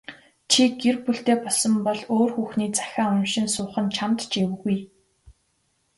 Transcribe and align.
Чи 0.51 0.61
гэр 0.81 0.95
бүлтэй 1.05 1.37
болсон 1.43 1.73
бол 1.85 1.99
өөр 2.15 2.29
хүүхний 2.35 2.69
захиа 2.79 3.05
уншин 3.15 3.47
суух 3.55 3.75
нь 3.83 3.93
чамд 3.97 4.19
ч 4.29 4.31
эвгүй. 4.45 4.77